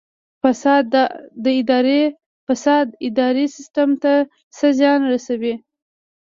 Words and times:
فساد 2.49 3.03
اداري 3.07 3.45
سیستم 3.55 3.89
ته 4.03 4.13
څه 4.55 4.67
زیان 4.79 5.01
رسوي؟ 5.13 5.53